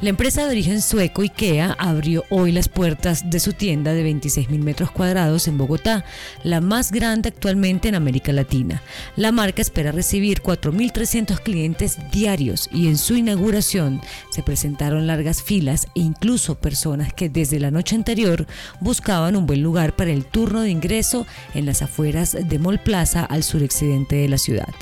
La 0.00 0.10
empresa 0.10 0.44
de 0.44 0.50
origen 0.52 0.80
sueco 0.80 1.22
IKEA 1.22 1.74
abrió 1.76 2.22
hoy 2.30 2.52
las 2.52 2.68
puertas 2.68 3.30
de 3.30 3.40
su 3.40 3.52
tienda 3.52 3.94
de 3.94 4.08
26.000 4.08 4.60
metros 4.60 4.92
cuadrados 4.92 5.48
en 5.48 5.58
Bogotá, 5.58 6.04
la 6.44 6.60
más 6.60 6.92
grande 6.92 7.30
actualmente 7.30 7.88
en 7.88 7.96
América 7.96 8.32
Latina. 8.32 8.80
La 9.16 9.32
marca 9.32 9.60
espera 9.60 9.90
recibir 9.90 10.40
4.300 10.40 11.40
clientes 11.40 11.98
diarios 12.12 12.70
y 12.72 12.86
en 12.86 12.96
su 12.96 13.16
inauguración 13.16 14.00
se 14.30 14.44
presentaron 14.44 15.08
largas 15.08 15.42
filas 15.42 15.86
e 15.96 16.00
incluso 16.00 16.60
personas 16.60 17.12
que 17.12 17.28
desde 17.28 17.58
la 17.58 17.72
noche 17.72 17.96
anterior 17.96 18.46
buscaban 18.78 19.34
un 19.34 19.46
buen 19.46 19.64
lugar 19.64 19.96
para 19.96 20.12
el 20.12 20.26
turno 20.26 20.60
de 20.60 20.70
ingreso 20.70 21.26
en 21.54 21.66
las 21.66 21.82
afueras 21.82 22.36
de 22.40 22.58
Mall 22.60 22.78
Plaza 22.78 23.24
al 23.24 23.42
suroccidente 23.42 24.14
de 24.14 24.28
la 24.28 24.38
ciudad. 24.38 24.72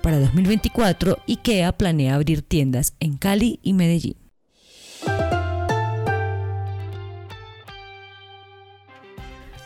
Para 0.00 0.20
2024, 0.20 1.18
IKEA 1.26 1.76
planea 1.76 2.14
abrir 2.14 2.42
tiendas 2.42 2.94
en 3.00 3.16
Cali 3.16 3.58
y 3.64 3.72
Medellín. 3.72 4.29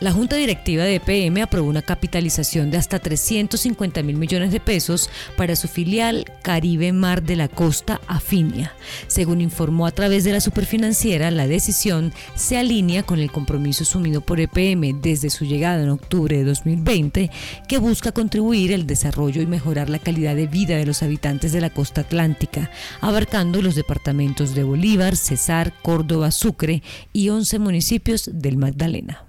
La 0.01 0.11
Junta 0.11 0.35
Directiva 0.35 0.83
de 0.83 0.95
EPM 0.95 1.41
aprobó 1.41 1.69
una 1.69 1.81
capitalización 1.81 2.69
de 2.69 2.75
hasta 2.75 2.99
350 2.99 4.03
mil 4.03 4.17
millones 4.17 4.51
de 4.51 4.59
pesos 4.59 5.09
para 5.37 5.55
su 5.55 5.69
filial 5.69 6.25
Caribe 6.41 6.91
Mar 6.91 7.23
de 7.23 7.37
la 7.37 7.47
Costa 7.47 8.01
Afinia. 8.05 8.73
Según 9.07 9.39
informó 9.39 9.87
a 9.87 9.91
través 9.91 10.25
de 10.25 10.33
la 10.33 10.41
superfinanciera, 10.41 11.31
la 11.31 11.47
decisión 11.47 12.11
se 12.35 12.57
alinea 12.57 13.03
con 13.03 13.19
el 13.19 13.31
compromiso 13.31 13.83
asumido 13.83 14.19
por 14.19 14.41
EPM 14.41 14.99
desde 15.01 15.29
su 15.29 15.45
llegada 15.45 15.81
en 15.81 15.89
octubre 15.89 16.37
de 16.37 16.43
2020, 16.43 17.31
que 17.65 17.77
busca 17.77 18.11
contribuir 18.11 18.73
al 18.73 18.87
desarrollo 18.87 19.41
y 19.41 19.47
mejorar 19.47 19.89
la 19.89 19.99
calidad 19.99 20.35
de 20.35 20.47
vida 20.47 20.75
de 20.75 20.85
los 20.85 21.03
habitantes 21.03 21.53
de 21.53 21.61
la 21.61 21.69
costa 21.69 22.01
atlántica, 22.01 22.69
abarcando 22.99 23.61
los 23.61 23.75
departamentos 23.75 24.55
de 24.55 24.63
Bolívar, 24.63 25.15
Cesar, 25.15 25.71
Córdoba, 25.81 26.31
Sucre 26.31 26.83
y 27.13 27.29
11 27.29 27.59
municipios 27.59 28.29
del 28.33 28.57
Magdalena. 28.57 29.25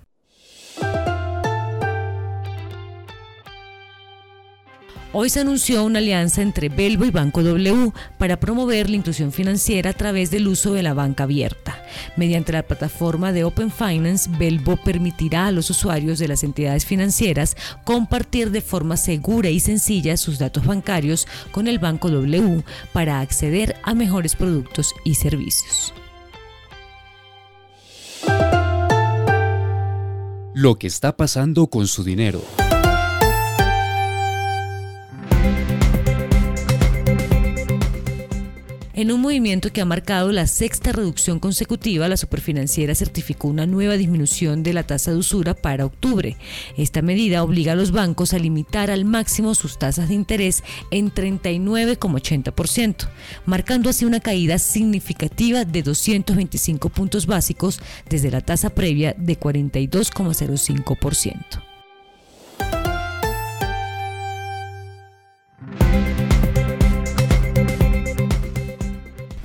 Hoy 5.13 5.31
se 5.31 5.41
anunció 5.41 5.85
una 5.85 5.99
alianza 5.99 6.43
entre 6.43 6.69
Belbo 6.69 7.05
y 7.05 7.11
Banco 7.11 7.43
W 7.43 7.93
para 8.19 8.39
promover 8.39 8.91
la 8.91 8.97
inclusión 8.97 9.33
financiera 9.33 9.91
a 9.91 9.95
través 9.95 10.31
del 10.31 10.47
uso 10.47 10.75
de 10.75 10.83
la 10.83 10.95
banca 10.95 11.25
abierta. 11.25 11.83
Mediante 12.17 12.53
la 12.53 12.63
plataforma 12.63 13.33
de 13.33 13.45
Open 13.45 13.71
Finance, 13.71 14.29
Belbo 14.39 14.77
permitirá 14.77 15.47
a 15.47 15.53
los 15.53 15.71
usuarios 15.71 16.19
de 16.19 16.29
las 16.29 16.45
entidades 16.45 16.85
financieras 16.85 17.57
compartir 17.85 18.51
de 18.51 18.61
forma 18.61 18.97
segura 18.97 19.49
y 19.49 19.61
sencilla 19.61 20.17
sus 20.17 20.39
datos 20.39 20.67
bancarios 20.67 21.27
con 21.51 21.67
el 21.69 21.79
Banco 21.79 22.11
W 22.11 22.63
para 22.93 23.21
acceder 23.21 23.77
a 23.85 23.95
mejores 23.95 24.37
productos 24.37 24.93
y 25.05 25.15
servicios. 25.15 25.95
Lo 30.53 30.79
que 30.79 30.87
está 30.87 31.17
pasando 31.17 31.67
con 31.67 31.87
su 31.87 32.03
dinero. 32.03 32.43
En 38.97 39.13
un 39.13 39.21
movimiento 39.21 39.71
que 39.71 39.81
ha 39.83 39.85
marcado 39.85 40.33
la 40.33 40.47
sexta 40.47 40.91
reducción 40.91 41.39
consecutiva, 41.39 42.09
la 42.09 42.17
superfinanciera 42.17 42.95
certificó 42.95 43.49
una 43.49 43.67
nueva 43.67 43.99
disminución 43.99 44.63
de 44.63 44.73
la 44.73 44.85
tasa 44.85 45.11
de 45.11 45.19
usura 45.19 45.53
para 45.53 45.85
octubre. 45.85 46.39
Esta 46.79 47.03
medida 47.03 47.43
obliga 47.43 47.73
a 47.73 47.77
los 47.77 47.93
bancos 47.93 48.33
a 48.33 48.39
limitar 48.39 48.91
al 48.91 49.05
máximo 49.05 49.55
sus 49.55 49.79
tasas 49.79 50.09
de 50.09 50.15
interés 50.15 50.65
en 50.91 51.13
39,80%, 51.13 53.11
marcando 53.45 53.91
así 53.91 54.07
una 54.07 54.21
caída 54.21 54.59
significativa 54.59 55.67
de 55.67 55.83
225 55.83 56.89
puntos 56.89 57.27
básicos 57.27 57.81
desde 58.09 58.31
la 58.31 58.41
tasa 58.41 58.71
previa 58.71 59.15
de 59.19 59.39
42,05%. 59.39 61.76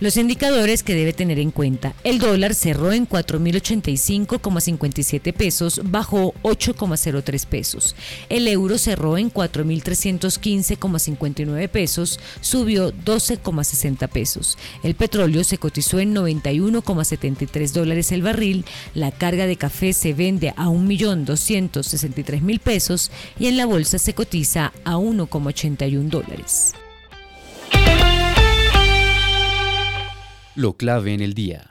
Los 0.02 0.18
indicadores 0.18 0.82
que 0.82 0.96
debe 0.96 1.14
tener 1.14 1.38
en 1.38 1.52
cuenta. 1.52 1.94
El 2.04 2.18
dólar 2.18 2.56
cerró 2.56 2.92
en 2.92 3.08
4.085,57 3.08 5.32
pesos, 5.32 5.80
bajó 5.84 6.34
8,03 6.42 7.46
pesos. 7.46 7.96
El 8.28 8.48
euro 8.48 8.80
cerró 8.80 9.20
en 9.20 9.32
4.315,59 9.32 11.70
pesos, 11.70 12.20
subió 12.42 12.92
12,60 12.92 14.10
pesos. 14.10 14.58
El 14.82 14.96
petróleo 14.96 15.44
se 15.44 15.60
cotizó 15.60 16.00
en 16.00 16.16
91,73 16.16 17.72
dólares 17.72 18.12
el 18.12 18.24
barril. 18.24 18.66
La 18.96 19.12
carga 19.12 19.46
de 19.46 19.58
café 19.58 19.94
se 19.94 20.16
vende 20.16 20.50
a 20.58 20.66
1.263.000 20.66 22.60
pesos 22.60 23.12
y 23.38 23.46
en 23.46 23.56
la 23.56 23.68
bolsa 23.68 24.00
se 24.00 24.16
cotiza 24.16 24.74
a 24.84 24.96
1,81 24.96 26.10
dólares. 26.10 26.74
Lo 30.56 30.74
clave 30.74 31.14
en 31.14 31.22
el 31.22 31.34
día. 31.34 31.71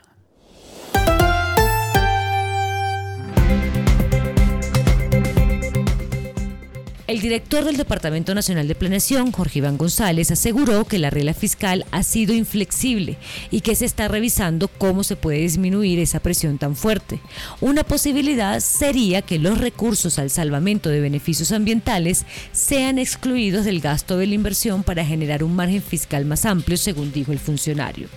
El 7.11 7.19
director 7.19 7.65
del 7.65 7.75
Departamento 7.75 8.33
Nacional 8.33 8.69
de 8.69 8.73
Planeación, 8.73 9.33
Jorge 9.33 9.59
Iván 9.59 9.77
González, 9.77 10.31
aseguró 10.31 10.85
que 10.85 10.97
la 10.97 11.09
regla 11.09 11.33
fiscal 11.33 11.85
ha 11.91 12.03
sido 12.03 12.33
inflexible 12.33 13.17
y 13.51 13.59
que 13.59 13.75
se 13.75 13.83
está 13.83 14.07
revisando 14.07 14.69
cómo 14.69 15.03
se 15.03 15.17
puede 15.17 15.39
disminuir 15.39 15.99
esa 15.99 16.21
presión 16.21 16.57
tan 16.57 16.77
fuerte. 16.77 17.19
Una 17.59 17.83
posibilidad 17.83 18.61
sería 18.61 19.21
que 19.23 19.39
los 19.39 19.57
recursos 19.57 20.19
al 20.19 20.29
salvamento 20.29 20.87
de 20.87 21.01
beneficios 21.01 21.51
ambientales 21.51 22.25
sean 22.53 22.97
excluidos 22.97 23.65
del 23.65 23.81
gasto 23.81 24.17
de 24.17 24.27
la 24.27 24.35
inversión 24.35 24.81
para 24.81 25.05
generar 25.05 25.43
un 25.43 25.53
margen 25.53 25.81
fiscal 25.81 26.23
más 26.23 26.45
amplio, 26.45 26.77
según 26.77 27.11
dijo 27.11 27.33
el 27.33 27.39
funcionario. 27.39 28.07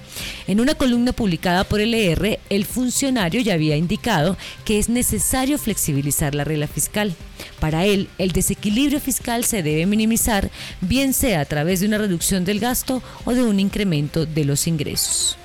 En 0.47 0.61
una 0.61 0.76
columna 0.76 1.12
publicada 1.12 1.65
por 1.65 1.81
el 1.81 1.94
ER, 1.94 2.38
el 2.49 2.65
funcionario 2.65 3.41
ya 3.41 3.55
había 3.55 3.76
indicado 3.76 4.37
que 4.65 4.78
es 4.78 4.88
necesario 4.88 5.59
flexibilizar 5.59 6.37
la 6.37 6.44
regla 6.44 6.69
fiscal. 6.69 7.16
Para 7.61 7.84
él, 7.87 8.09
el 8.19 8.33
desequilibrio 8.33 9.00
fiscal 9.00 9.45
se 9.45 9.62
debe 9.62 9.87
minimizar, 9.87 10.50
bien 10.81 11.12
sea 11.12 11.41
a 11.41 11.45
través 11.45 11.81
de 11.81 11.87
una 11.87 11.99
reducción 11.99 12.45
del 12.45 12.61
gasto 12.61 13.03
o 13.25 13.33
de 13.33 13.43
un 13.43 13.61
incremento 13.61 14.27
de 14.27 14.45
los 14.45 14.67
ingresos. 14.67 15.39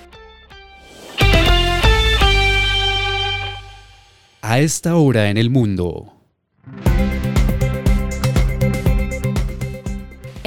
A 4.41 4.59
esta 4.59 4.95
hora 4.95 5.29
en 5.29 5.37
el 5.37 5.49
mundo. 5.49 6.18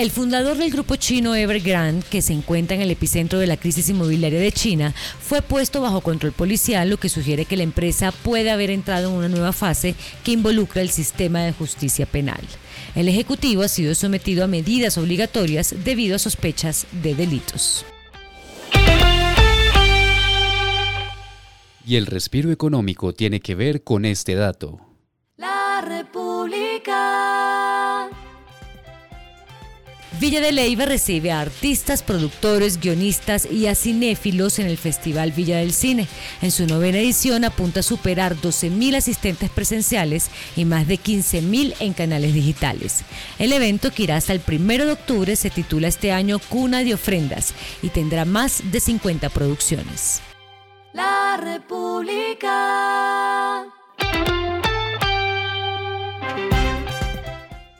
El 0.02 0.10
fundador 0.10 0.56
del 0.56 0.72
grupo 0.72 0.96
chino 0.96 1.36
Evergrande, 1.36 2.04
que 2.10 2.22
se 2.22 2.32
encuentra 2.32 2.74
en 2.74 2.82
el 2.82 2.90
epicentro 2.90 3.38
de 3.38 3.46
la 3.46 3.56
crisis 3.56 3.88
inmobiliaria 3.88 4.40
de 4.40 4.50
China, 4.50 4.92
fue 5.20 5.42
puesto 5.42 5.80
bajo 5.80 6.00
control 6.00 6.32
policial, 6.32 6.90
lo 6.90 6.96
que 6.96 7.08
sugiere 7.08 7.44
que 7.44 7.56
la 7.56 7.62
empresa 7.62 8.10
puede 8.10 8.50
haber 8.50 8.70
entrado 8.70 9.10
en 9.10 9.14
una 9.14 9.28
nueva 9.28 9.52
fase 9.52 9.94
que 10.24 10.32
involucra 10.32 10.82
el 10.82 10.90
sistema 10.90 11.44
de 11.44 11.52
justicia 11.52 12.04
penal. 12.04 12.40
El 12.96 13.06
ejecutivo 13.06 13.62
ha 13.62 13.68
sido 13.68 13.94
sometido 13.94 14.42
a 14.42 14.48
medidas 14.48 14.98
obligatorias 14.98 15.72
debido 15.84 16.16
a 16.16 16.18
sospechas 16.18 16.84
de 16.90 17.14
delitos. 17.14 17.86
Y 21.86 21.94
el 21.94 22.06
respiro 22.06 22.50
económico 22.50 23.14
tiene 23.14 23.38
que 23.38 23.54
ver 23.54 23.84
con 23.84 24.04
este 24.04 24.34
dato. 24.34 24.80
La 25.36 25.80
República. 25.80 27.41
Villa 30.22 30.40
de 30.40 30.52
Leyva 30.52 30.86
recibe 30.86 31.32
a 31.32 31.40
artistas, 31.40 32.04
productores, 32.04 32.78
guionistas 32.78 33.44
y 33.44 33.66
a 33.66 33.74
cinéfilos 33.74 34.60
en 34.60 34.68
el 34.68 34.78
Festival 34.78 35.32
Villa 35.32 35.56
del 35.56 35.72
Cine. 35.72 36.06
En 36.40 36.52
su 36.52 36.64
novena 36.64 36.98
edición 36.98 37.44
apunta 37.44 37.80
a 37.80 37.82
superar 37.82 38.36
12.000 38.36 38.94
asistentes 38.94 39.50
presenciales 39.50 40.30
y 40.54 40.64
más 40.64 40.86
de 40.86 40.94
15.000 40.94 41.74
en 41.80 41.92
canales 41.92 42.34
digitales. 42.34 43.02
El 43.40 43.52
evento, 43.52 43.90
que 43.90 44.04
irá 44.04 44.14
hasta 44.14 44.32
el 44.32 44.40
1 44.46 44.84
de 44.84 44.92
octubre, 44.92 45.34
se 45.34 45.50
titula 45.50 45.88
este 45.88 46.12
año 46.12 46.38
Cuna 46.38 46.84
de 46.84 46.94
Ofrendas 46.94 47.52
y 47.82 47.88
tendrá 47.88 48.24
más 48.24 48.62
de 48.70 48.78
50 48.78 49.28
producciones. 49.28 50.20
La 50.92 51.36
República. 51.36 52.52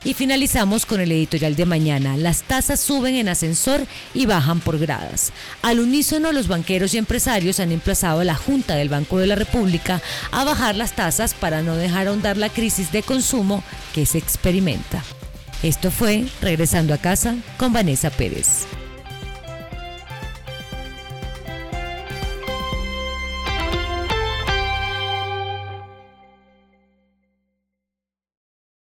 Y 0.03 0.13
finalizamos 0.13 0.85
con 0.85 0.99
el 0.99 1.11
editorial 1.11 1.55
de 1.55 1.65
mañana. 1.65 2.17
Las 2.17 2.43
tasas 2.43 2.79
suben 2.79 3.15
en 3.15 3.29
ascensor 3.29 3.85
y 4.13 4.25
bajan 4.25 4.59
por 4.59 4.77
gradas. 4.77 5.31
Al 5.61 5.79
unísono, 5.79 6.31
los 6.31 6.47
banqueros 6.47 6.93
y 6.93 6.97
empresarios 6.97 7.59
han 7.59 7.71
emplazado 7.71 8.19
a 8.19 8.25
la 8.25 8.35
Junta 8.35 8.75
del 8.75 8.89
Banco 8.89 9.17
de 9.17 9.27
la 9.27 9.35
República 9.35 10.01
a 10.31 10.43
bajar 10.43 10.75
las 10.75 10.93
tasas 10.93 11.33
para 11.33 11.61
no 11.61 11.75
dejar 11.75 12.07
ahondar 12.07 12.37
la 12.37 12.49
crisis 12.49 12.91
de 12.91 13.03
consumo 13.03 13.63
que 13.93 14.05
se 14.05 14.17
experimenta. 14.17 15.03
Esto 15.63 15.91
fue 15.91 16.25
Regresando 16.41 16.93
a 16.93 16.97
casa 16.97 17.35
con 17.57 17.71
Vanessa 17.71 18.09
Pérez. 18.09 18.65